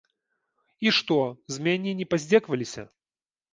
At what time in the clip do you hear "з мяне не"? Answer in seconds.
1.57-2.09